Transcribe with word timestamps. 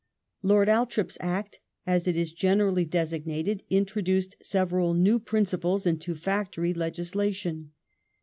Lord 0.41 0.67
Althorp's 0.67 1.15
Act, 1.19 1.59
as 1.85 2.07
it 2.07 2.17
is 2.17 2.33
generally 2.33 2.85
designated, 2.85 3.61
introduced 3.69 4.35
several 4.41 4.95
new 4.95 5.19
principles 5.19 5.85
into 5.85 6.15
factory 6.15 6.73
legislation. 6.73 7.69